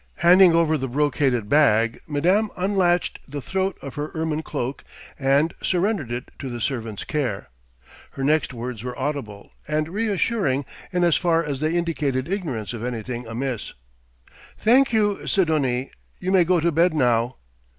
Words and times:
Handing 0.25 0.55
over 0.55 0.79
the 0.79 0.87
brocaded 0.89 1.47
bag, 1.47 1.99
madame 2.07 2.49
unlatched 2.57 3.19
the 3.27 3.39
throat 3.39 3.77
of 3.83 3.93
her 3.93 4.09
ermine 4.15 4.41
cloak 4.41 4.83
and 5.19 5.53
surrendered 5.61 6.11
it 6.11 6.31
to 6.39 6.49
the 6.49 6.59
servant's 6.59 7.03
care. 7.03 7.49
Her 8.13 8.23
next 8.23 8.51
words 8.51 8.83
were 8.83 8.97
audible, 8.97 9.51
and 9.67 9.87
reassuring 9.89 10.65
in 10.91 11.03
as 11.03 11.17
far 11.17 11.45
as 11.45 11.59
they 11.59 11.75
indicated 11.75 12.27
ignorance 12.27 12.73
of 12.73 12.83
anything 12.83 13.27
amiss. 13.27 13.73
"Thank 14.57 14.91
you, 14.91 15.27
Sidonie. 15.27 15.91
You 16.19 16.31
may 16.31 16.45
go 16.45 16.59
to 16.59 16.71
bed 16.71 16.95
now." 16.95 17.35